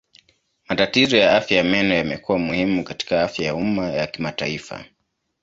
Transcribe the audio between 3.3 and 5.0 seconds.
ya umma ya kimataifa.